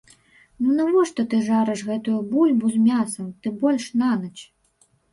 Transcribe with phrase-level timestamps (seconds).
[0.63, 4.37] Ну навошта ты жарэш гэтую бульбу з мясам, тым больш, на ноч!